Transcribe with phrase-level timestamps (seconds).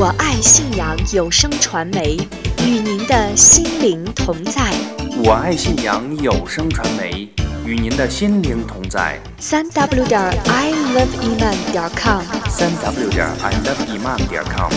[0.00, 2.16] 我爱信阳有声传媒，
[2.64, 4.72] 与您的心灵同在。
[5.24, 7.28] 我爱信阳有声传媒，
[7.66, 9.20] 与您的心灵同在。
[9.40, 14.70] 三 w 点 i love iman 点 com，三 w 点 i love iman 点 com。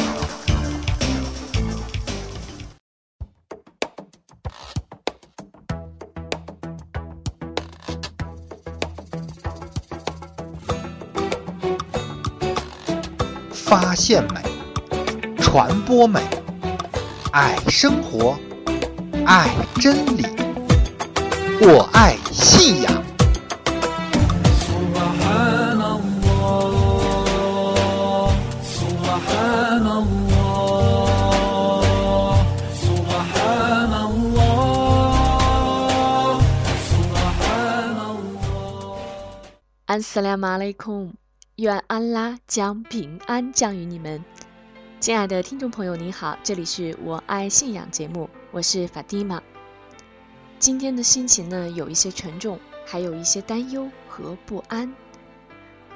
[13.52, 14.51] 发现美，
[15.52, 16.22] 传播美，
[17.34, 18.38] 爱生活，
[19.26, 20.26] 爱真理，
[21.60, 23.04] 我爱信仰。
[39.86, 41.14] 安斯拉马雷孔，
[41.58, 44.24] 愿安拉将平安降于你们。
[45.02, 49.42] 亲爱的听众朋友，你好，这里是我爱信仰节目，我是法蒂玛。
[50.60, 54.94] 今天的心情呢，有一些沉重，还有一些担忧和不安。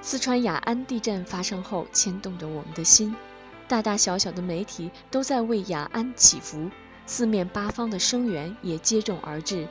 [0.02, 3.16] 四川雅安地震发生后，牵动着我们的心，
[3.67, 6.72] 大大小小的媒体都在为雅安祈福，
[7.06, 9.67] 四面八方的声援也接踵而至。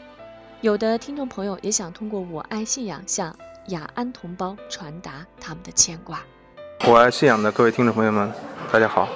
[0.61, 6.23] 有的听众朋友也想通过我爱信仰向雅安同胞传达他们的牵挂。
[6.87, 8.31] 我爱信仰的各位听众朋友们，
[8.71, 9.09] 大家好，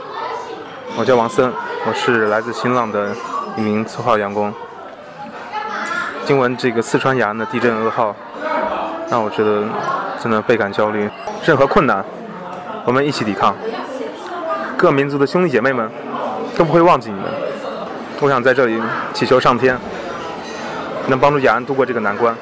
[0.97, 1.53] 我叫王森，
[1.87, 3.15] 我是来自新浪的
[3.59, 4.51] 一名策划员工。
[6.25, 8.17] 听闻这个四川雅安的地震噩耗，
[9.11, 9.65] 让我觉得
[10.19, 11.11] 真的倍感焦虑。
[11.45, 12.03] 任何困难，
[12.87, 13.55] 我们一起抵抗。
[14.75, 15.91] 各民族的兄弟姐妹们
[16.57, 17.25] 都不会忘记你们。
[18.21, 18.81] 我想在这里
[19.13, 19.79] 祈求上天
[21.09, 22.35] 能帮助雅安度过这个难关，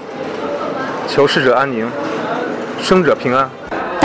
[1.09, 1.91] 求逝者安宁，
[2.81, 3.51] 生者平安。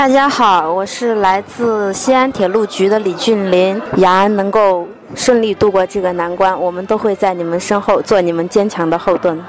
[0.02, 3.80] 大家好，我是来自西安铁路局的李俊林。
[3.97, 9.39] 雅安能够顺利度过这个难关，我们都会在你们身后做你们坚强的后盾。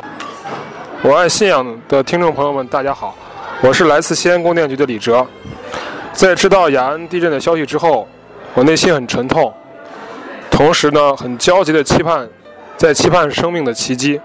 [1.01, 3.17] 我爱信仰的听众朋友们，大家好，
[3.63, 5.27] 我是来自西安供电局的李哲。
[6.13, 8.07] 在知道雅安地震的消息之后，
[8.53, 9.51] 我内心很沉痛，
[10.51, 12.29] 同时呢，很焦急的期盼，
[12.77, 14.21] 在期盼生命的奇迹。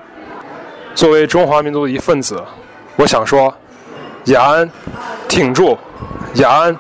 [0.94, 2.44] 作为中华民族的一份子，
[2.98, 3.54] 我想说，
[4.26, 4.70] 雅安，
[5.30, 5.78] 挺住！
[6.38, 6.78] 雅安，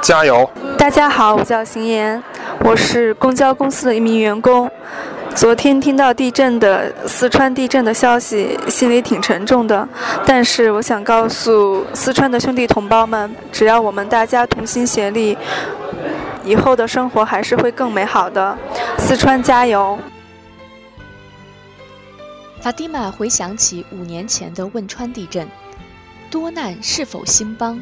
[0.00, 0.48] 加油！
[0.78, 2.22] 大家好，我叫邢岩，
[2.60, 4.70] 我是公交公司的一名员工。
[5.34, 9.86] 昨天听到地震的四川地震的消息，心里挺沉重的。
[10.24, 15.36] 但是我想告诉四川的兄弟同胞们，只要我们大家同心协力，
[16.42, 18.56] 以后的生活还是会更美好的。
[18.96, 19.98] 四川加油！
[22.62, 25.46] 法蒂玛回想起五年前的汶川地震，
[26.30, 27.78] 多难是否兴邦？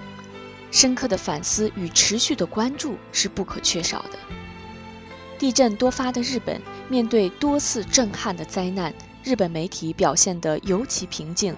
[0.75, 4.19] 深刻的反思与持续的关注是不可缺少的。
[5.39, 8.93] 地震多发的日本，面对多次震撼的灾难，
[9.23, 11.57] 日本媒体表现得尤其平静，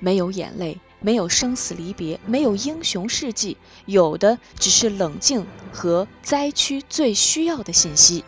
[0.00, 8.24] 没有眼泪，没有生死离别，没有英雄事迹，有的只是冷静和灾区最需要的信息。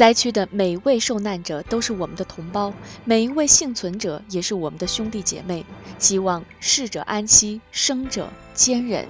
[0.00, 2.72] 灾区的每一位受难者都是我们的同胞，
[3.04, 5.66] 每一位幸存者也是我们的兄弟姐妹。
[5.98, 9.06] 希望逝者安息，生者坚忍。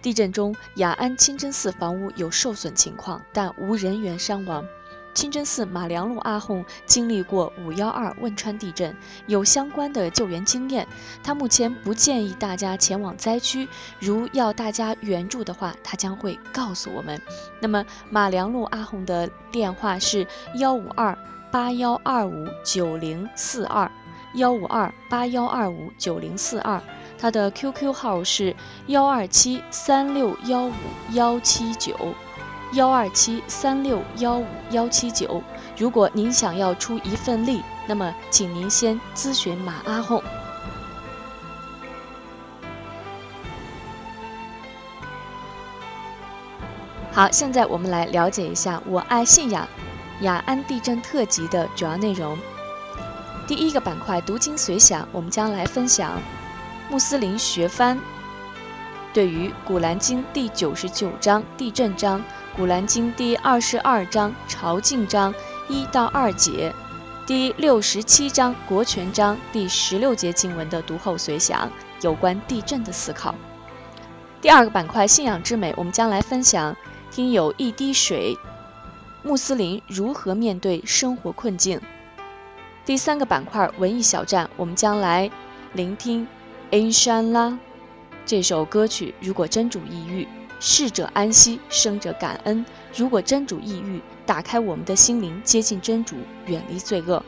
[0.00, 4.64] 地震中，雅安清真寺房屋有受损情况，但无人员伤亡。
[5.14, 8.94] 清真寺马良路阿訇经历过五幺二汶川地震，
[9.26, 10.86] 有相关的救援经验。
[11.22, 13.68] 他目前不建议大家前往灾区，
[14.00, 17.20] 如要大家援助的话，他将会告诉我们。
[17.60, 20.26] 那么马良路阿訇的电话是
[20.56, 21.16] 幺五二
[21.52, 23.90] 八幺二五九零四二，
[24.34, 26.82] 幺五二八幺二五九零四二。
[27.16, 28.54] 他的 QQ 号是
[28.88, 30.72] 幺二七三六幺五
[31.12, 32.14] 幺七九。
[32.74, 35.42] 幺二七三六幺五幺七九。
[35.76, 40.22] 如果您想要出一份力，那么请您先咨询马阿訇。
[47.12, 49.68] 好，现在我们来了解一下《我爱信仰》
[50.24, 52.36] 雅安地震特辑的主要内容。
[53.46, 56.20] 第一个板块“读经随想”，我们将来分享
[56.90, 58.00] 穆斯林学翻
[59.14, 62.18] 对于《古兰经》第九十九章地震章。
[62.56, 65.32] 《古兰经》第二十二章朝觐章
[65.68, 66.74] 一到二节，
[67.24, 71.70] 第六十七章国权章第十六节经文的读后随想，
[72.00, 73.32] 有关地震的思考。
[74.40, 76.76] 第二个板块信仰之美，我们将来分享
[77.12, 78.36] 听友一滴水，
[79.22, 81.80] 穆斯林如何面对生活困境。
[82.84, 85.30] 第三个板块文艺小站，我们将来
[85.72, 86.26] 聆听
[86.72, 87.56] 安沙拉
[88.26, 90.26] 这首歌曲如果真主抑郁，
[90.58, 92.64] 逝者安息，生者感恩。
[92.96, 96.16] 如果真主抑郁，打开我们的心灵，接近真主，
[96.46, 97.22] 远离罪恶。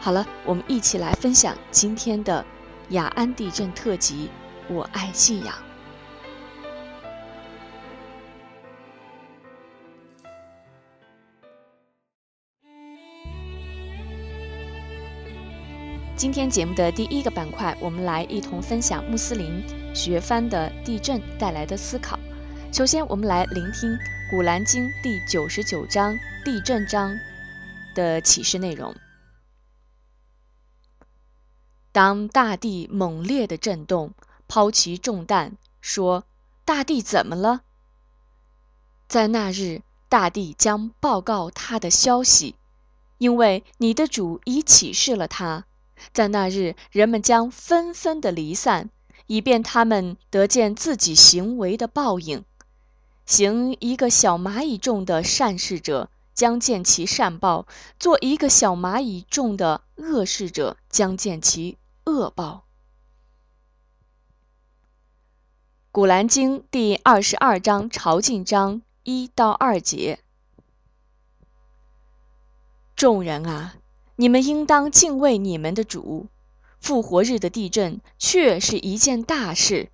[0.00, 2.44] 好了，我们一起来分享今天的
[2.90, 4.28] 雅安地震特辑。
[4.68, 5.63] 我爱信仰。
[16.24, 19.62] 今天节目的第一个板块，我们来一同分享穆斯林
[19.94, 22.18] 学翻的地震带来的思考。
[22.72, 23.90] 首先，我们来聆听
[24.30, 27.14] 《古兰经》第九十九章地震章
[27.94, 28.94] 的启示内容。
[31.92, 34.14] 当大地猛烈的震动。
[34.48, 36.24] 抛其重担，说
[36.64, 37.60] ：“大地怎么了？”
[39.08, 42.54] 在那日，大地将报告他的消息，
[43.18, 45.66] 因为你的主已启示了他。
[46.12, 48.90] 在那日，人们将纷纷的离散，
[49.26, 52.44] 以便他们得见自己行为的报应。
[53.26, 57.66] 行一个小蚂蚁重的善事者，将见其善报；
[57.98, 62.64] 做一个小蚂蚁重的恶事者，将见其恶报。
[65.90, 70.18] 古兰经第二十二章朝觐章一到二节：
[72.96, 73.76] 众人啊，
[74.16, 76.26] 你们应当敬畏你们的主。
[76.80, 79.88] 复活日的地震却是一件大事。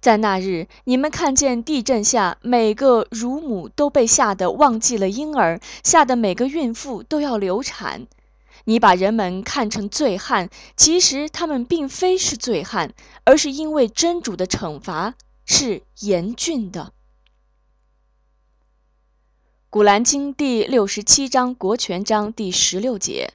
[0.00, 8.06] 在那日，你们看见地震下每个乳母都被吓得忘记了婴儿，吓得每个孕妇都要流产。
[8.64, 15.14] 你把人们看成醉汉，其实他们并非是醉汉，而是因为真主的惩罚。
[15.46, 16.94] 是严峻的。
[19.68, 23.34] 古兰经第六十七章国权章第十六节：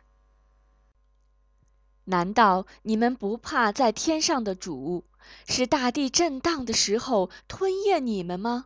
[2.09, 5.03] 难道你们不怕在天上的主，
[5.47, 8.65] 是大地震荡的时候吞咽你们吗？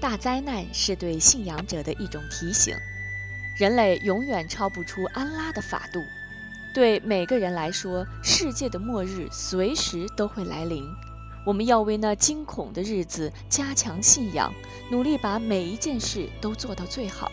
[0.00, 2.76] 大灾难是对信仰者的一种提醒，
[3.58, 6.00] 人类永远超不出安拉的法度。
[6.72, 10.88] 对每个人来说，世界的末日随时都会来临。
[11.44, 14.54] 我们要为那惊恐的日子加强信仰，
[14.90, 17.30] 努力把每一件事都做到最好。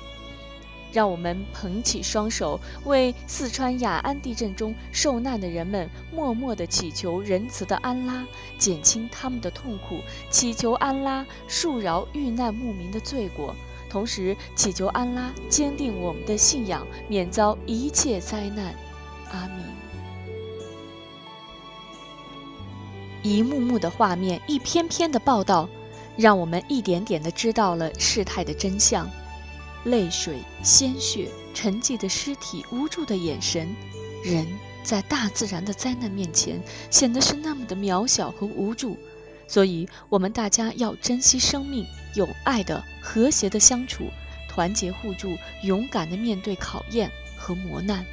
[0.92, 8.26] 让我们捧起双手，为四川雅安地震中受难的人们默默地祈求仁慈的安拉
[8.58, 10.00] 减轻他们的痛苦，
[10.32, 13.56] 祈求安拉恕饶遇难牧民的罪过，
[13.88, 18.74] 同时祈求安拉坚定我们的信仰，免遭一切灾难。
[19.32, 19.64] 阿弥。
[23.22, 25.68] 一幕幕的画面，一篇篇的报道，
[26.18, 29.10] 让我们一点点地知道了事态的真相。
[29.86, 33.76] 泪水、鲜血、沉寂的尸体、无助的眼神，
[34.26, 34.46] 人
[34.84, 38.98] 在大自然的灾难面前显得是那么的渺小和无助。
[39.48, 44.04] 所以，我们大家要珍惜生命，有爱的、和谐的相处，
[44.48, 48.06] 团结互助，勇敢的面对考验和磨难。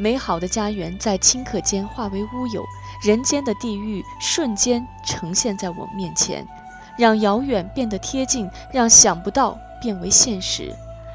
[0.00, 2.64] 美好的家园在顷刻间化为乌有，
[3.02, 6.48] 人间的地狱瞬间呈现在我们面前，
[6.96, 9.58] 让遥远变得贴近，让想不到。
[9.82, 10.74] 变为现实，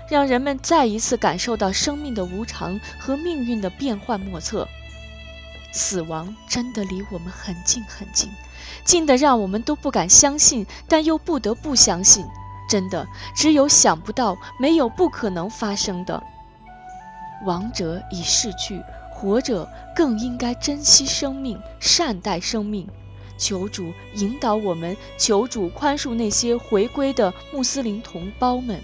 [0.10, 4.67] 让人们再一次感受到生命的无常和命运的变幻莫测。
[5.71, 8.31] 死亡真的离我们很近很近，
[8.83, 12.25] 近的让我们都不敢相信，但又不得不相信。
[12.67, 16.24] 真的，只有想不到，没有不可能发生的。
[17.44, 22.88] 亡者已逝去，活着更应该珍惜生命，善待生命。
[23.38, 28.80] 求主引导我们，求主宽恕那些回归的穆斯林同胞们。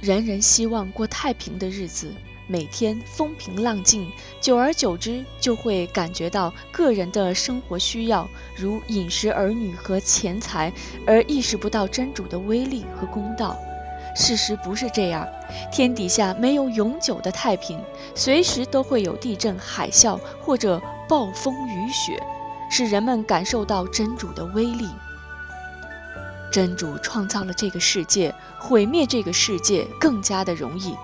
[0.00, 2.12] 人人希望过太平的日子，
[2.46, 4.12] 每天风平浪静，
[4.42, 10.70] 久而久之就会感觉到个人的生活需要，如饮食、儿女和钱财，
[11.06, 13.56] 而意识不到真主的威力和公道。
[14.16, 15.28] 事实不是这样，
[15.70, 17.78] 天底下没有永久的太平，
[18.14, 22.20] 随时都会有地震、海啸或者暴风雨雪，
[22.70, 24.88] 使人们感受到真主的威力。
[26.50, 30.96] 真主创造了这个世界，毁灭这个世界更加的容易。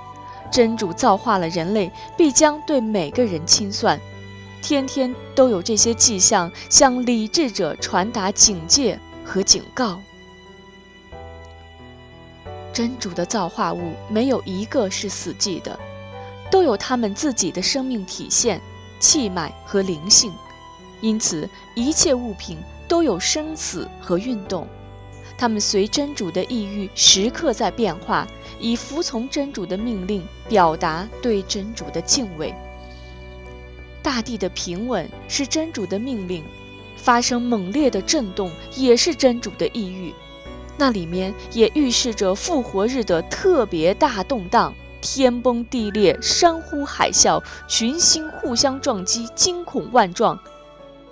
[0.50, 4.00] 真主造化了人类，必将对每个人清算。
[4.62, 10.00] 天天都有这些迹象向理智者传达警戒和警告。
[12.72, 15.78] 真主的造化物没有一个是死寂的，
[16.50, 18.60] 都有他们自己的生命体现、
[18.98, 20.32] 气脉和灵性，
[21.00, 22.56] 因此一切物品
[22.88, 24.66] 都有生死和运动，
[25.36, 28.26] 他们随真主的意欲时刻在变化，
[28.58, 32.54] 以服从真主的命令表达对真主的敬畏。
[34.02, 36.42] 大地的平稳是真主的命令，
[36.96, 40.12] 发生猛烈的震动也是真主的意欲，
[40.76, 44.74] 那里面也预示着复活日的特别大动荡。
[45.04, 50.38] 天崩地裂，山呼海啸，群星互相撞击，惊恐万状。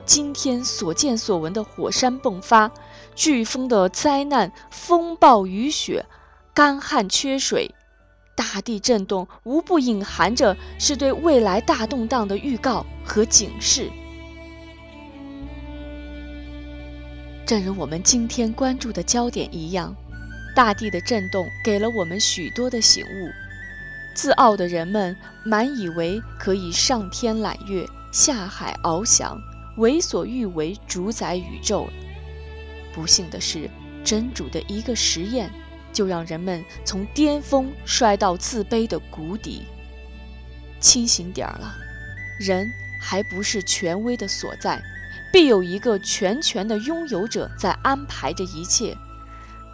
[0.07, 2.71] 今天所见所闻的火山迸发、
[3.17, 6.07] 飓风的灾难、风暴雨雪、
[6.55, 7.75] 干旱缺水、
[8.37, 13.90] 大地震动，无不隐含着是对未来大动荡的预告和警示。
[17.50, 19.92] 正如我们今天关注的焦点一样，
[20.54, 23.28] 大地的震动给了我们许多的醒悟。
[24.14, 29.37] 自傲的人们满以为可以上天揽月、下海翱翔，
[29.78, 31.88] 为所欲为，主宰宇宙。
[32.95, 33.69] 不幸的是，
[34.04, 35.50] 真主的一个实验，
[35.92, 39.62] 就让人们从巅峰摔到自卑的谷底。
[40.78, 41.75] 清醒点儿了，
[42.38, 44.80] 人还不是权威的所在，
[45.33, 48.97] 必有一个全权的拥有者在安排着一切，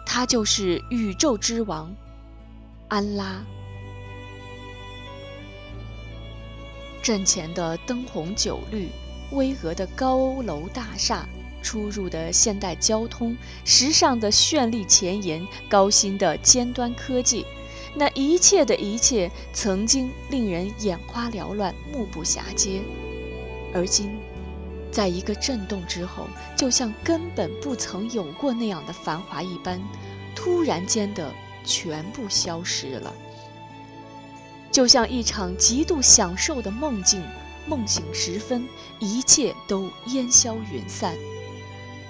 [0.05, 1.93] 他就是宇宙之王，
[2.87, 3.43] 安拉。
[7.01, 8.89] 阵前的灯红酒绿、
[9.31, 11.27] 巍峨的高楼大厦、
[11.63, 13.35] 出入的现代交通、
[13.65, 17.45] 时尚的绚丽前沿、高新的尖端科技，
[17.95, 22.81] 那一切的一切，曾经令人眼花缭乱、目不暇接，
[23.73, 24.11] 而今，
[24.97, 29.79] 在一个震动之后，就像根本不曾有过那样的繁华一般，
[30.35, 31.31] 突然间的
[31.63, 33.13] 全部消失了。
[34.71, 37.23] 就像一场极度享受的梦境，
[37.67, 41.15] 梦醒时分，一切都烟消云散，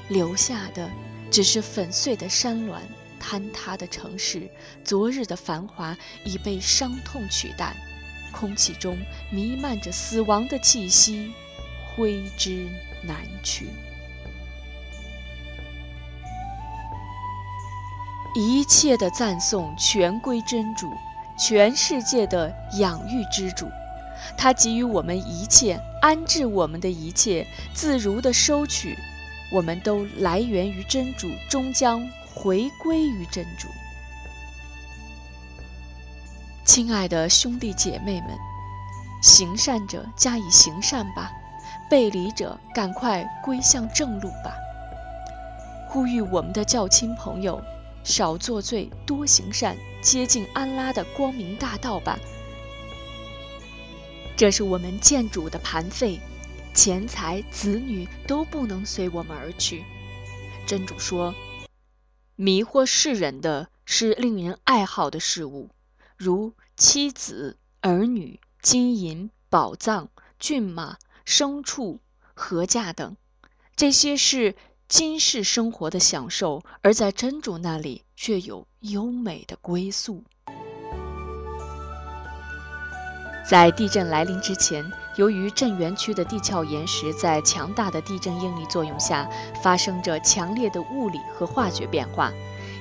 [0.07, 0.89] 留下的
[1.29, 2.81] 只是粉碎的山峦、
[3.21, 4.49] 坍塌的城市。
[4.85, 7.75] 昨日的繁华已被伤痛取代，
[8.31, 8.97] 空气中
[9.29, 11.33] 弥漫着死亡的气息，
[11.97, 12.69] 挥之
[13.01, 13.67] 难去。
[18.35, 20.89] 一切的赞颂全归真主。
[21.39, 23.69] 全世界的养育之主，
[24.35, 28.97] 他给予我们一切，安置我们的一切，自如的收取，
[29.51, 33.67] 我们都来源于真主，终将回归于真主。
[36.65, 38.35] 亲爱的兄弟姐妹们，
[39.21, 41.31] 行善者加以行善吧，
[41.89, 44.53] 背离者赶快归向正路吧。
[45.87, 47.61] 呼吁我们的教亲朋友。
[48.03, 52.17] 少作罪，多行善，接近安拉的光明大道吧。
[54.37, 56.17] 这是我们建主的盘费，
[56.73, 59.83] 钱财、子女都不能随我们而去。
[60.65, 61.35] 真主说
[62.37, 65.69] ：“迷惑世人的是令人爱好的事物，
[66.15, 70.07] 如妻子、儿女、金银、宝藏、
[70.39, 71.99] 骏马、牲畜、
[72.33, 73.17] 禾稼等，
[73.75, 74.55] 这些是。”
[74.89, 80.23] 今世生活的享受，而在真主那里却有优美的归宿。
[83.49, 89.29] 在地震来临之前，由于震源区的地壳岩石在强大的地震应力作用下，
[89.61, 92.31] 发生着强烈的物理和化学变化。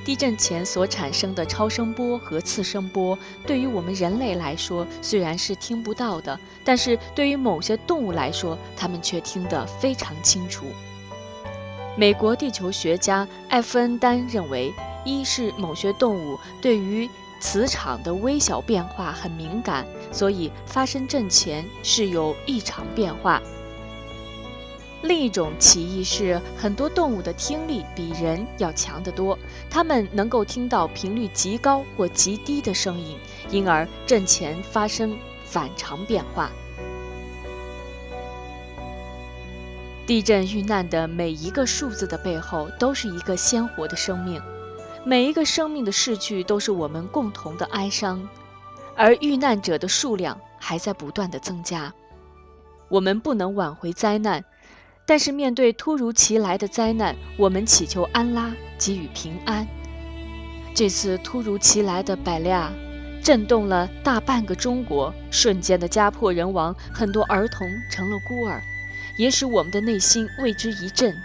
[0.07, 10.67] 地震前所产生的超声波和次声波，对于我们人类来说虽然是听不到的，但是对于某些动物来说，它们却听得非常清楚。
[11.97, 14.73] 美国地球学家艾夫恩丹认为，
[15.05, 17.11] 一是某些动物对于
[17.41, 23.43] 磁场的微小变化很敏感，所以发生震前是有异常变化；
[25.07, 29.39] 另一种歧义是，很多动物的听力比人要强得多，
[29.71, 33.17] 它们能够听到频率极高或极低的声音，
[33.51, 36.51] 因而震前发生反常变化。
[40.07, 44.43] 地震遇难的每一个数字的背后，都是一个鲜活的生命。
[45.05, 48.29] 每一个生命的逝去，都是我们共同的哀伤。
[48.97, 51.93] 而遇难者的数量还在不断的增加。
[52.89, 54.45] 我们不能挽回灾难，
[55.07, 59.67] 但是面对突如其来的灾难，我们祈求安拉给予平安。
[60.75, 62.73] 这次突如其来的百利亚，
[63.23, 68.61] 震动了大半个中国，瞬间的家破人亡，很多儿童成了孤儿。
[69.17, 71.17] 也使我们的内心为之一震。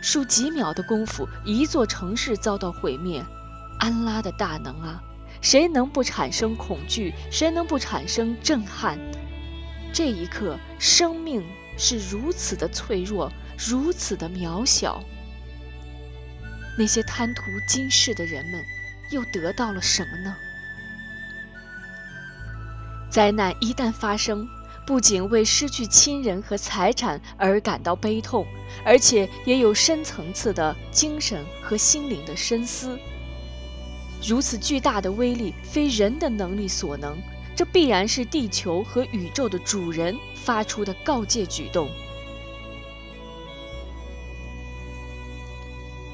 [0.00, 3.22] 数几秒的功夫，一座城市遭到毁灭。
[3.80, 5.02] 安拉的大能啊，
[5.42, 7.12] 谁能不产生恐惧？
[7.30, 8.98] 谁能不产生震撼？
[9.92, 11.44] 这一刻，生命
[11.76, 15.02] 是如此的脆弱，如此的渺小。
[16.78, 18.62] 那些贪图今世的人们
[19.10, 20.36] 又得到了什么呢？
[23.08, 24.46] 灾难一旦发生，
[24.86, 28.46] 不仅为失去亲人和财产而感到悲痛，
[28.84, 32.98] 而且也有深层次的精神和心灵的深思。
[34.26, 37.16] 如此巨大的威力，非人的能力所能，
[37.56, 41.88] 这必然是地球和宇宙的主人发出的告诫举动。《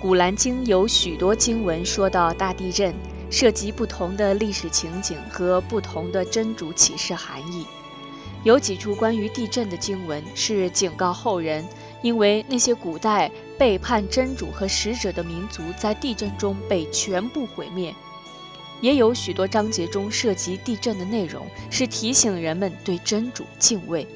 [0.01, 2.95] 古兰经》有许多经文说到大地震，
[3.29, 7.67] 涉及不同的历史情景和不同的真主启示含义。
[8.45, 11.65] 有几处关于地震的经文是警告后人，
[12.03, 17.93] 因为那些古代背叛真主和使者的民族在地震中被全部毁灭。
[18.83, 24.07] 也有许多章节中涉及地震的内容，是提醒人们对真主敬畏。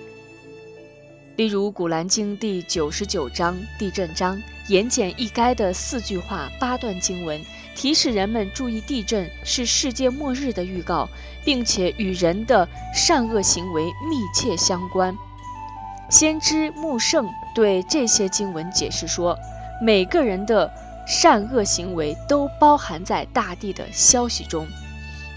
[1.36, 4.42] 例如，《古兰经》第九十九章地震章。
[4.68, 7.40] 言简意赅的四句话八段经文，
[7.76, 11.08] 提示人们注意地震是世界末日的预告，
[11.44, 15.16] 并且与人的善恶行为密切相关。
[16.10, 19.38] 先知穆圣对这些经文解释说，
[19.80, 20.68] 每个人的
[21.06, 24.66] 善恶行为都包含在大地的消息中，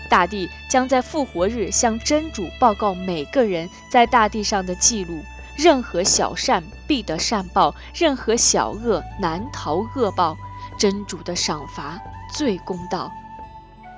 [0.09, 5.21] 大地将在复活日向真主报告每个人在大地上的记录。
[5.55, 10.37] 任何小善必得善报，任何小恶难逃恶报。
[10.77, 11.99] 真主的赏罚
[12.33, 13.11] 最公道。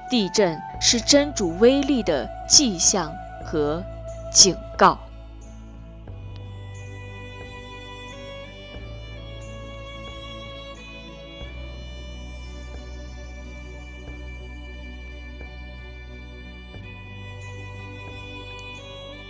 [0.10, 3.14] 地震是真主威力的迹象
[3.46, 3.84] 和
[4.34, 4.98] 警告。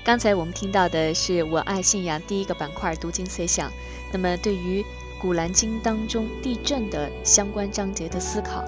[0.04, 3.72] 刚才我们听到的是我爱信仰第一个板块读经随想。
[4.12, 4.82] 那么，对于
[5.22, 8.66] 《古兰经》当中地震的相关章节的思考，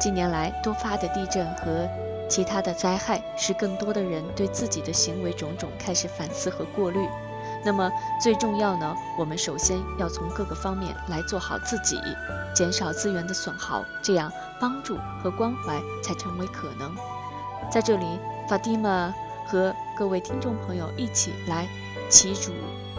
[0.00, 1.88] 近年来多发的地震和
[2.30, 7.00] 其他的灾害，使更多的人对自己的行为种种开始反思和过滤。
[7.64, 7.90] 那么，
[8.22, 11.98] 最重要呢，我们首先要从各个方面来做好自己，
[12.54, 16.94] 减少资源的损耗，这样帮助和关怀才成为可能。
[17.72, 18.06] 在这里，
[18.48, 19.12] 法蒂玛。
[19.46, 21.66] 和各位听众朋友一起来
[22.10, 22.52] 祈主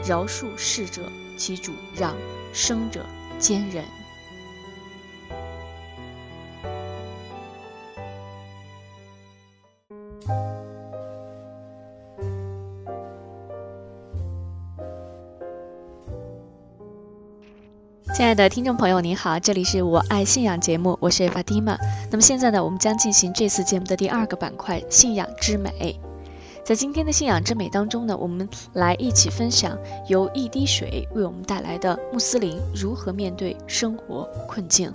[0.05, 1.01] 饶恕逝者，
[1.37, 2.15] 祈主让
[2.53, 3.05] 生者
[3.37, 3.83] 坚忍。
[18.15, 21.77] 亲爱的听众朋友，您好，这里是我爱信仰节目，我是 Fatima。
[22.09, 25.99] 那么现在呢，我们将进行这次节目的第二个板块——信仰之美。
[26.67, 29.77] 在今天的信仰之美当中呢，我们来一起分享
[30.09, 34.93] 由一滴水为我们带来的穆斯林如何面对生活困境。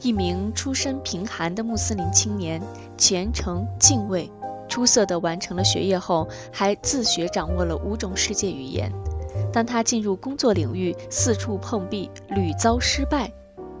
[0.00, 2.60] 一名出身贫寒的穆斯林青年，
[2.98, 4.28] 虔诚敬畏，
[4.68, 8.90] 出色的完成了学业后，还自学掌握了五种世界语言。
[9.52, 13.30] 当他进入工作领域，四处碰壁，屡遭失败。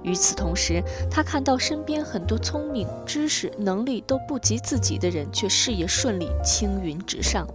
[0.02, 7.46] 与此同时，他看到身边很多聪明、知识、能力都不及自己的人，却事业顺利，青云直上。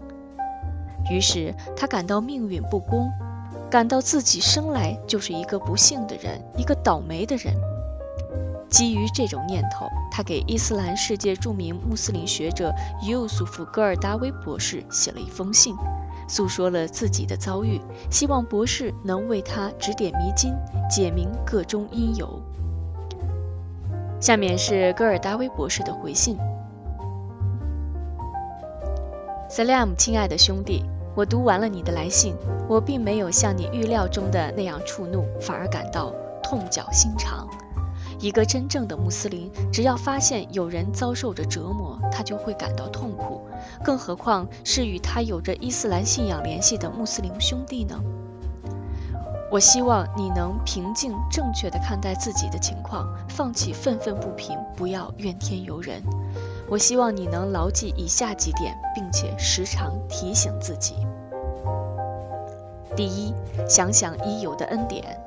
[1.11, 3.09] 于是他感到命运不公，
[3.69, 7.53] 感到自己生来就是一个不幸的人，一个倒霉的人。
[8.69, 12.73] 基于这种念头，他给伊斯兰世界著名穆斯林学者
[13.07, 15.75] 尤苏夫·戈尔达威博士写了一封信。
[16.27, 17.79] 诉说了自己的遭遇，
[18.11, 20.53] 希望博士能为他指点迷津，
[20.89, 22.41] 解明个中因由。
[24.19, 26.37] 下面是戈尔达威博士的回信
[29.49, 30.83] ：Salam，亲爱的兄弟，
[31.15, 32.35] 我读完了你的来信，
[32.67, 36.13] 我并没有像你预料中的那样触怒，反而感到
[36.43, 37.47] 痛脚心肠。
[38.19, 43.41] 一个真正的穆斯林，只要发现有人遭受着折磨，他就会感到痛苦，
[43.83, 47.95] 更何况是与他有着伊斯兰信仰联系的穆斯林兄弟呢？
[49.49, 56.01] 我希望你能平静、正确地看待自己的情况，放弃愤愤不平，不要怨天尤人。
[56.67, 60.95] 我希望你能牢记以下几点，并且时常提醒自己：
[62.93, 63.33] 第一，
[63.69, 65.17] 想想已有的恩典。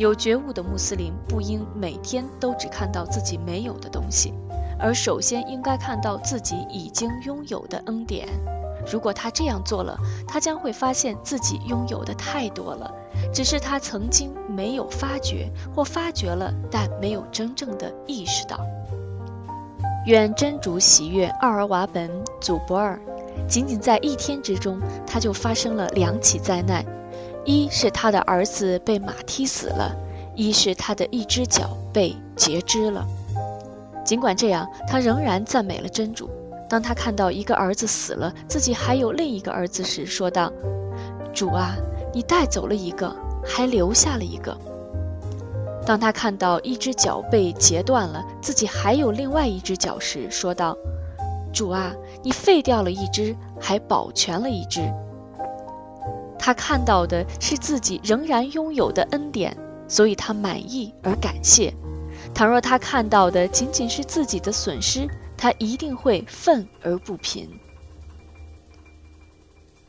[0.00, 4.32] 有觉悟的穆斯林不应每天都只看到自己没有的东西，
[4.78, 8.26] 而首先应该看到自己已经拥有的恩典。
[8.90, 9.94] 如果他这样做了，
[10.26, 12.90] 他将会发现自己拥有的太多了，
[13.30, 18.58] 只是他曾经没有发觉，或发觉了但没有真正的意识到。
[20.06, 22.10] 愿真主喜悦奥尔瓦本
[22.40, 22.98] 祖博尔。
[23.46, 26.82] 仅仅在一天之中，他就发生了两起灾难：
[27.44, 29.96] 一是他的儿子被马踢死了，
[30.34, 33.06] 一是他的一只脚被截肢了。
[34.04, 36.28] 尽管这样，他仍然赞美了真主。
[36.68, 40.52] 当他看到一个儿子死了，自己还有另一个儿子时，说道
[41.34, 41.74] ：“主啊，
[42.12, 44.56] 你带走了一个，还留下了一个。”
[45.84, 50.76] 当他看到一只脚被截断了，自己还有另外一只脚时，说道
[51.52, 54.80] ：“主啊，你废掉了一只，还保全了一只。”
[56.40, 59.54] 他看到的是自己仍然拥有的恩典，
[59.86, 61.72] 所以他满意而感谢。
[62.32, 67.48] 倘若他看到的仅仅是自己的损失，他一定会愤而不平。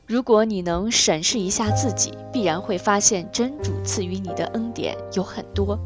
[0.06, 5.80] 如果你能审视一下自己，必然会发现真主赐予你的恩典有很多，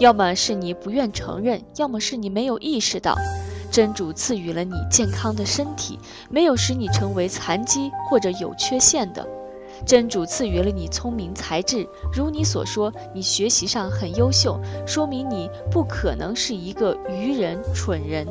[0.00, 3.14] 要么是你不愿承认，要么是你没有意识到。
[3.70, 5.96] 真主赐予了你健康的身体，
[6.28, 9.24] 没有使你成为残疾或者有缺陷的。
[9.86, 18.26] 真主赐予了你聪明才智，如你所说，你学习上很优秀，说明你不可能是一个愚人、蠢人。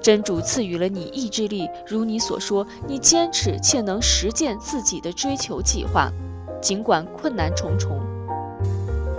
[0.00, 6.10] 真主赐予了你意志力，如你所说，你坚持且能实践自己的追求计划，
[6.60, 8.00] 尽管困难重重。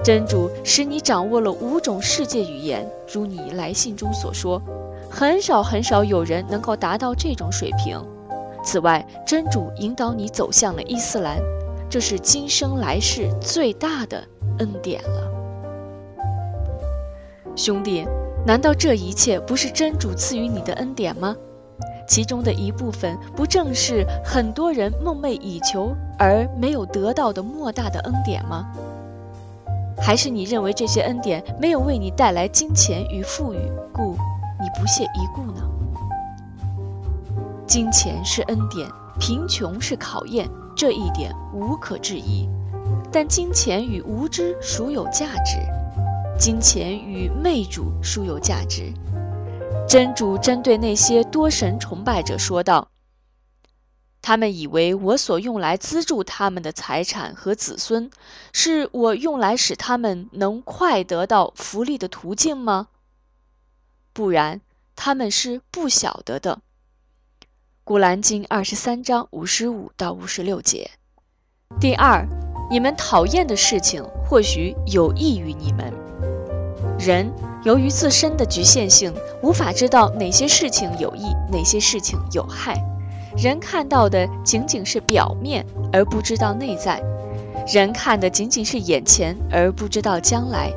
[0.03, 4.61] 真主使你掌握了五种世界语言，如你来信中所说，
[5.09, 7.97] 很少很少有人能够达到这种水平。
[8.63, 11.37] 此外，真主引导你走向了伊斯兰，
[11.89, 14.23] 这是今生来世最大的
[14.59, 15.31] 恩典了，
[17.55, 18.07] 兄弟。
[18.45, 21.33] 难道这一切不是真主赐予你的恩典吗？
[22.05, 28.65] 其中的一部分不正是很多人梦寐以求而没有得到的莫大的恩典吗？
[29.97, 34.11] 还是你认为这些恩典没有为你带来金钱与富裕，故
[34.59, 35.61] 你不屑一顾呢？
[37.73, 38.87] 金钱是恩典，
[39.19, 42.47] 贫穷是考验，这一点无可置疑。
[43.11, 45.57] 但金钱与无知孰有价值？
[46.37, 48.93] 金钱与媚主孰有价值。
[49.89, 52.89] 真主针对那些多神崇拜者说道
[54.21, 58.11] ：“他们以为我所用来资助他们的财产和子孙，
[58.51, 62.89] 是我用来使他们能快得到福利的途径吗？
[64.13, 64.61] 不然，
[64.95, 66.61] 他们是不晓得的。”
[67.85, 70.89] 古兰经二十三章五十五到五十六节。
[71.81, 72.25] 第二，
[72.71, 75.93] 你们讨厌的事情或许有益于你们。
[76.97, 77.29] 人
[77.65, 82.81] 由于自身的局限性，无法知道哪些事情有益，哪些事情有害。
[83.35, 87.01] 人看到的仅仅是表面，而不知道内在；
[87.67, 90.71] 人看的仅仅是眼前，而不知道将来。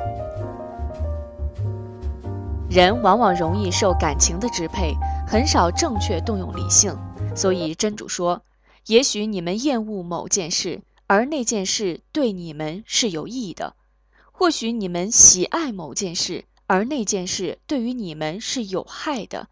[2.69, 4.93] 人往往容易受感情的支配，
[5.27, 6.97] 很少正确动用理性。
[7.35, 8.41] 所以真主说
[8.87, 13.75] ：“也许你们厌恶某件事，而那件事对你们是有益的。”
[14.31, 19.49] 或许你们喜爱某件事，而那件事对于你们是有害的。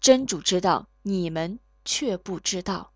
[0.00, 2.90] 真主知道，你们却不知道。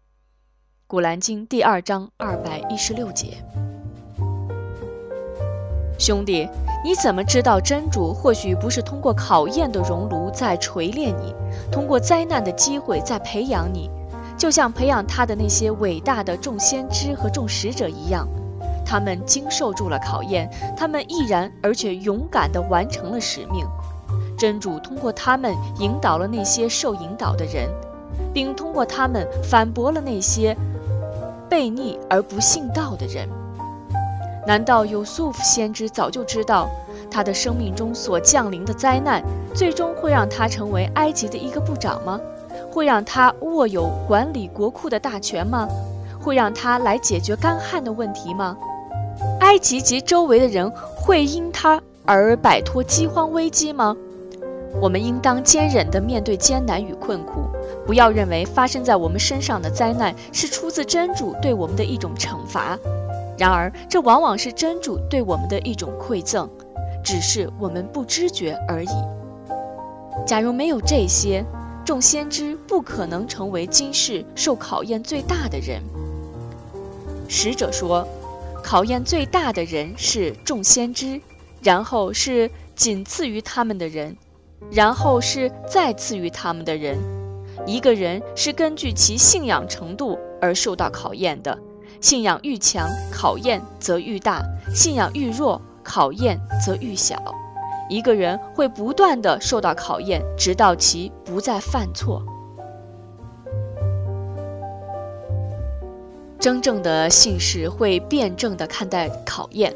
[0.88, 3.44] 古兰经第二章二百一十六节。
[6.02, 6.48] 兄弟，
[6.82, 11.32] 你怎么知道真主或许不是通过考验的熔炉在锤炼你，
[11.70, 13.88] 通过灾难的机会在培养你，
[14.36, 18.26] 就像培养他的那些伟大的众先知和众使者一样？
[18.84, 23.64] 他们经受住了考验，他们毅然而且勇敢地完成了使命。
[24.36, 27.70] 真主通过他们引导了那些受引导的人，
[28.34, 30.56] 并通过他们反驳了那些
[31.48, 33.28] 悖逆而不信道的人。
[34.46, 36.68] 难道有苏夫先知早就知道，
[37.10, 39.22] 他的生命中所降临的灾难，
[39.54, 42.20] 最终会让他成为埃及的一个部长吗？
[42.70, 45.68] 会让他握有管理国库的大权吗？
[46.20, 48.56] 会让他来解决干旱的问题吗？
[49.40, 53.94] 埃及及周围的人会因他而摆脱饥荒危机吗？
[54.80, 57.42] 我们应当坚忍地面对艰难与困苦，
[57.86, 62.78] 不要认为发生在我们身上的灾难是出自真主对我们的一种惩罚。
[63.42, 66.48] 然而，这往往是真主对我们的一种馈赠，
[67.02, 68.88] 只是我们不知觉而已。
[70.24, 71.44] 假如没有这些，
[71.84, 75.82] 众先知不可能成为今世受考验最大的人。
[77.28, 78.06] 使者说。
[78.62, 81.20] 考验最大的人是众先知，
[81.64, 84.16] 然后是仅次于他们的人，
[84.70, 86.96] 然后是再次于他们的人。
[87.66, 91.58] 一个人是根据其信仰程度而受到考验的，
[92.02, 94.42] 信仰愈强，考验则愈大；
[94.74, 97.16] 信仰愈弱，考验则愈小。
[97.88, 102.20] 一个人会不断的受到考验，直到其不再犯错。
[106.40, 109.72] 真正的信士会辩证的看待考验，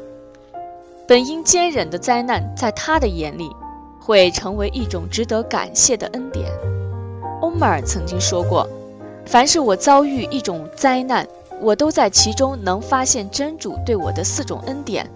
[1.07, 3.49] 本应坚忍的灾难，在他的眼里，
[4.01, 6.51] 会成为一种值得感谢的恩典。
[7.39, 8.67] 欧麦尔曾经说过
[9.25, 11.25] ：“凡是我遭遇一种灾难，
[11.59, 15.09] 我都在其中能发现真主对我的四种恩典。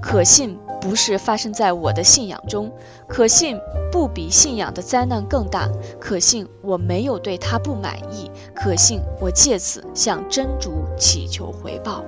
[0.00, 2.72] 可信不是发生在我的信仰中，
[3.06, 3.56] 可信
[3.92, 5.68] 不比信仰的灾难更大，
[6.00, 12.02] 可信我没有对他不满意，可信我借此向真主祈求回报。”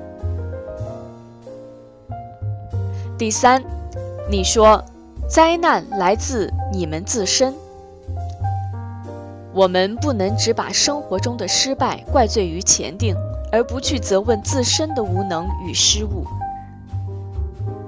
[3.16, 3.62] 第三，
[4.28, 4.84] 你说，
[5.28, 7.54] 灾难来自你们自身。
[9.52, 13.14] 我们不能只把生活中的失败怪罪于前定，
[13.54, 16.26] 而不去责问自身的无能与失误。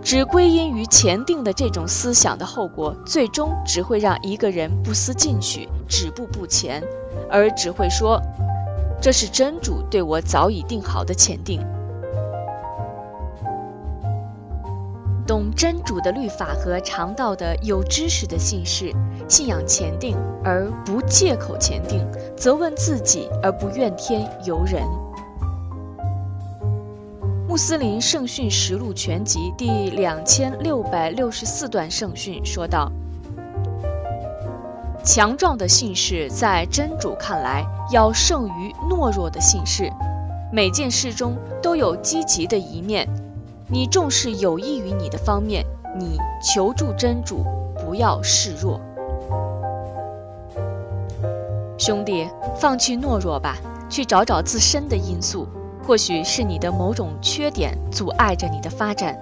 [0.00, 6.80] 只归因于前定的这种思想的后果，最终只会让一个人不思进取、止步不前，
[7.28, 8.22] 而只会说
[9.02, 11.60] ：“这是真主对我早已定好的前定。”
[15.26, 18.94] 懂真主的律法和常道的有知识的信士，
[19.28, 24.84] 信仰前定而不借口前定，责问自己而不怨天尤人。
[27.56, 32.92] 穆斯林圣训实录全集第两千六百六十四段圣训说道
[35.02, 39.90] ：“强壮的信士在真主看来要胜于懦弱的信士，
[40.52, 43.08] 每件事中都有积极的一面。”
[43.72, 45.64] 你重视有益于你的方面，
[45.98, 47.42] 你求助真主，
[47.82, 48.78] 不要示弱。
[51.78, 52.28] 兄弟，
[52.60, 53.56] 放弃懦弱吧，
[53.88, 55.48] 去找找自身的因素，
[55.86, 59.16] 或许是你的某种缺点阻碍着你的发展。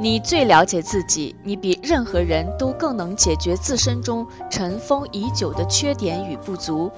[0.00, 6.90] 你最了解自己，你比任何人都更能解决自身中尘封已久的缺点与不足。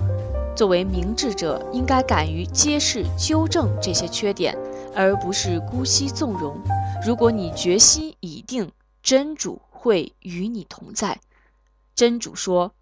[0.55, 4.57] 作为明智者，应该敢于揭示、纠正这些缺点。
[4.92, 6.57] 而不是姑息纵容。
[7.07, 11.20] 如果你决心已定，真主会与你同在。
[11.94, 12.73] 真主说：“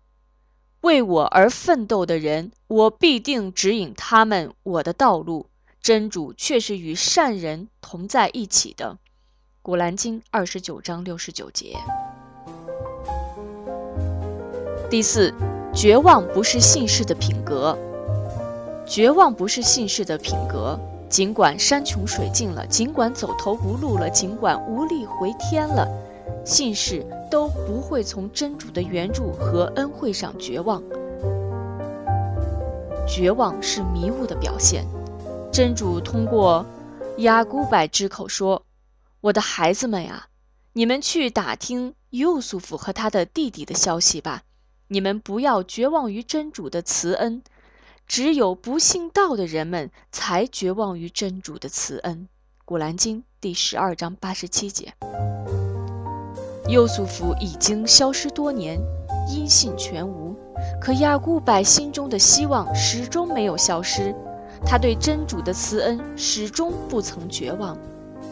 [0.80, 5.46] 为我而奋斗的人，我必定指引他们我的道路。”
[5.80, 8.98] 真主却是与善人同在一起的。
[9.62, 11.76] 古兰经二十九章六十九节。
[14.90, 15.32] 第四，
[15.74, 17.76] 绝望不是信士的品格。
[18.86, 20.78] 绝望不是信士的品格。
[21.10, 25.88] 尽管山穷水尽了，尽管走投无路了，尽管无力回天了，
[26.44, 30.82] 信士都不会从真主的援助和恩惠上绝望。
[33.06, 34.84] 绝望是迷雾的表现。
[35.52, 36.64] 真主通过
[37.18, 38.64] 亚古柏之口说
[39.20, 40.28] ：“我的孩子们呀，
[40.72, 44.42] 你们去打听尤素夫和他的弟弟的消息吧。
[44.88, 47.42] 你们不要绝望于真主的慈恩。”
[48.08, 52.26] 只有不信道的人们才绝望于真主的慈恩，
[52.64, 54.94] 《古兰经》第十二章八十七节。
[56.68, 58.80] 优素甫已经消失多年，
[59.28, 60.34] 音信全无，
[60.80, 64.14] 可亚古柏心中的希望始终没有消失，
[64.64, 67.76] 他对真主的慈恩始终不曾绝望。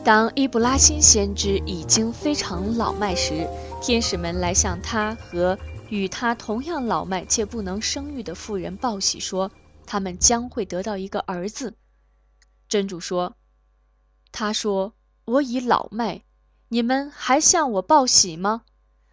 [0.05, 3.47] 当伊布拉辛先知已经非常老迈时，
[3.83, 5.59] 天使们来向他和
[5.89, 9.51] 与他同样老迈且不能生育的妇人报喜说。
[9.89, 11.75] 他们将会得到一个儿子，
[12.69, 13.37] 真主说
[14.33, 16.23] ：“他说我已老迈，
[16.71, 18.63] 你们还向我报喜吗？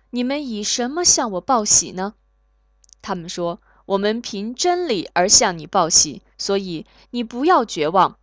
[0.10, 2.16] 你们以什么向我报喜呢？”
[3.04, 8.18] 他们说：“我们凭真理而向你报喜，所以你不要绝望。”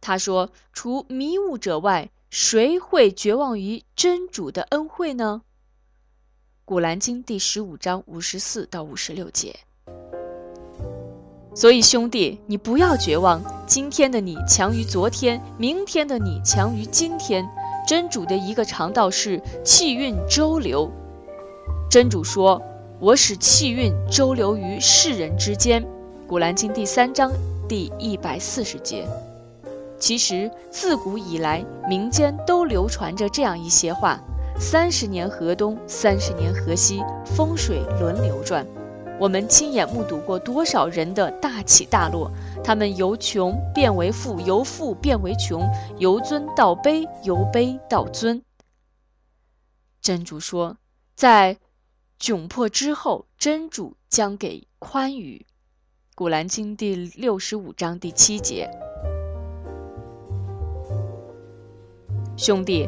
[0.00, 5.42] 他说：“除迷雾者外，谁会绝望于真主的恩惠呢？”
[6.64, 9.56] 古兰经第十五章五十四到五十六节。
[11.54, 13.42] 所以，兄弟，你不要绝望。
[13.66, 17.48] 今天的你强于昨天，明天的你强于今天。
[17.88, 20.90] 真主的一个常道是气运周流。
[21.88, 22.60] 真主说
[22.98, 25.86] ：“我使气运周流于世人之间。”
[26.26, 27.30] 古兰经第三章
[27.68, 29.06] 第一百四十节。
[29.98, 34.18] 其实，自古以来，民间都流传着这样一些话
[34.58, 38.66] ：“三十年河东，三十年河西，风水轮流转。”
[39.20, 42.30] 我们亲眼目睹过多少人的大起大落，
[42.62, 45.66] 他们由穷变为富，由富变为穷，
[45.98, 48.42] 由尊到卑，由卑到尊。
[50.02, 50.76] 真主说，
[51.14, 51.56] 在
[52.18, 55.44] 窘迫之后，真主将给宽裕。
[56.14, 58.70] 古兰经第六十五章第七节。
[62.38, 62.86] 兄弟，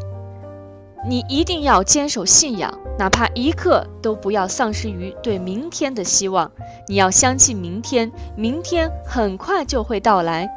[1.07, 6.51] 你一定要坚守信仰，哪怕一刻都不要丧失于对明天的希望。
[6.89, 10.49] 你要相信明天，明天很快就会到来。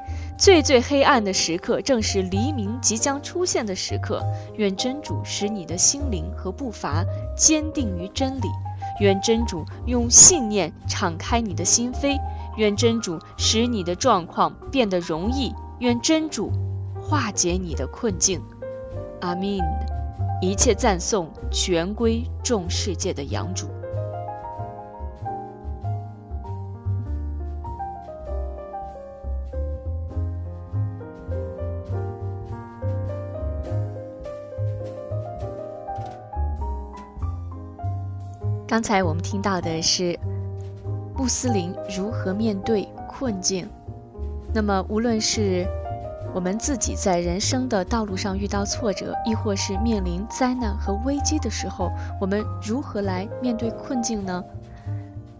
[0.41, 4.23] 最最黑暗的时刻，正是黎明即将出现的时刻。
[4.55, 7.05] 愿真主使你的心灵和步伐
[7.37, 8.47] 坚定于真理，
[8.99, 12.19] 愿真主用信念敞开你的心扉，
[12.57, 16.51] 愿真主使你的状况变得容易，愿真主
[16.99, 18.41] 化解你的困境。
[19.19, 19.61] 阿弥。
[20.41, 23.67] 一切赞颂全归众世界的养主。
[38.71, 40.17] 刚才我们听到的是
[41.17, 43.67] 穆斯林如何面对困境。
[44.53, 45.67] 那么，无论是
[46.33, 54.41] 我们自己在人生的道路上遇到挫折，亦或是面临灾难和危机的时候，我们如何来面对困境呢？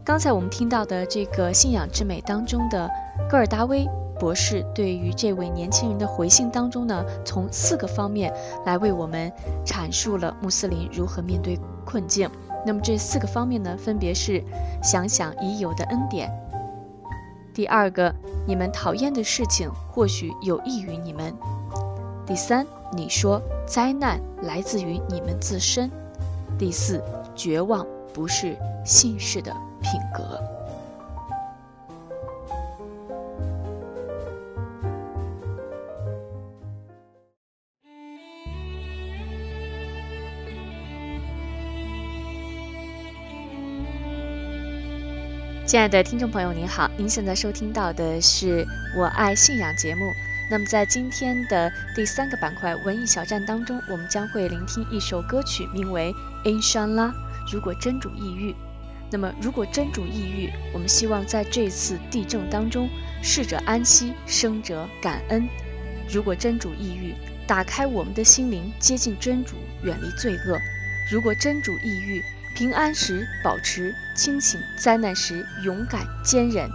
[0.03, 2.89] 刚才我们听到的这个《信仰之美》当中的
[3.29, 3.87] 戈尔达威
[4.19, 8.33] 博士对于这位年轻人的回信当中呢，从四个方面
[8.65, 9.31] 来为我们
[9.65, 12.29] 阐述了穆斯林如何面对困境。
[12.65, 14.43] 那么这四个方面呢，分别是
[14.83, 16.31] 想想已有的恩典。
[17.53, 18.13] 第二个。
[18.47, 21.31] 你们讨厌的事情或许有益于你们。
[22.25, 25.91] 第三，你说灾难来自于你们自身。
[26.57, 27.03] 第四，
[27.35, 30.41] 绝望不是信士的品格。
[45.71, 50.11] 亲爱的听众朋友，您好，您现在收听到的是《我爱信仰》节目。
[50.49, 56.13] 那么，在今天的第三个板块“文艺小站”当中，我们将会聆听一首歌曲，名为
[56.45, 57.11] 《Inshallah》。
[57.49, 58.53] 如果真主抑郁，
[59.09, 62.89] 那么如果真主抑郁，我们希望在这次地震当中，
[63.23, 65.47] 逝者安息，生者感恩。
[66.09, 67.15] 如果真主抑郁，
[67.47, 70.59] 打开我们的心灵，接近真主，远离罪恶。
[71.09, 72.21] 如果真主抑郁，
[72.55, 76.69] 平安时保持清醒，灾难时勇敢坚韧。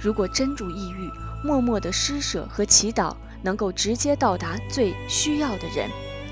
[0.00, 1.10] 如果真主抑郁，
[1.42, 5.90] 默默的施舍和祈祷能够直接到达最需要的人。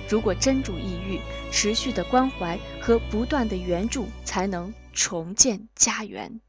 [0.09, 1.19] 如果真主抑郁，
[1.51, 6.41] 持续的关怀和不断的援助才能重建家园。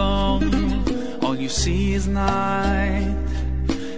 [0.00, 3.14] All you see is night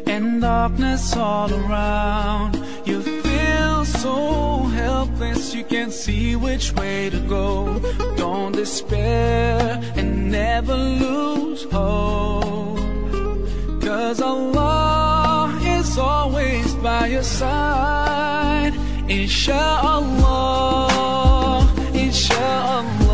[0.07, 2.57] and darkness all around.
[2.85, 7.79] You feel so helpless, you can't see which way to go.
[8.16, 12.79] Don't despair and never lose hope.
[13.83, 18.73] Cause Allah is always by your side.
[19.09, 20.90] Insha'Allah,
[22.11, 23.10] 想。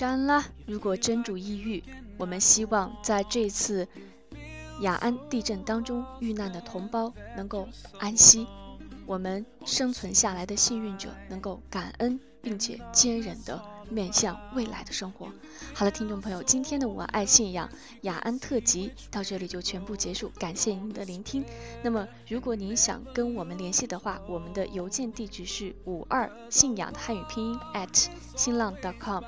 [0.00, 0.46] 山啦！
[0.64, 1.84] 如果真主抑郁，
[2.16, 3.86] 我们希望在这次
[4.80, 8.46] 雅安地震当中遇难的同胞能够安息，
[9.04, 15.28] 我们生存下来的幸运者能够感恩并且坚韧地面向未来的生活。
[15.74, 17.68] 好了，听众朋友，今天的我爱信仰
[18.00, 21.44] 雅安特辑到这里就全部结束，感谢您的聆听。
[21.82, 29.22] 那么，如果您想跟我们联系的话，我们的邮件地址是五二信仰的汉语拼音 at 新浪 .com。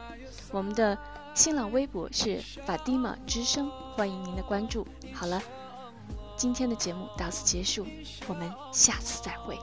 [0.53, 0.97] 我们的
[1.35, 4.87] 新浪微博是法蒂玛之声，欢迎您的关注。
[5.15, 5.43] 好了，
[6.37, 7.87] 今天的节目到此结束，
[8.29, 9.59] 我们下次再会。